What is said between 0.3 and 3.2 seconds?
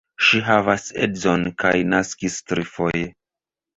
havas edzon kaj naskis trifoje.